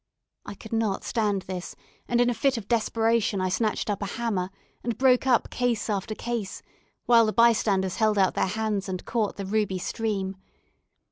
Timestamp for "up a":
3.87-4.07